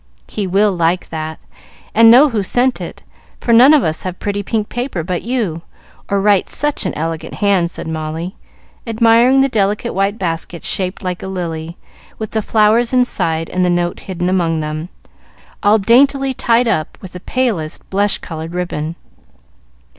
[0.27, 1.39] "He will like that,
[1.93, 3.03] and know who sent it,
[3.39, 5.61] for none of us have pretty pink paper but you,
[6.09, 8.35] or write such an elegant hand," said Molly,
[8.87, 11.77] admiring the delicate white basket shaped like a lily,
[12.17, 14.89] with the flowers inside and the note hidden among them,
[15.61, 18.95] all daintily tied up with the palest blush colored ribbon.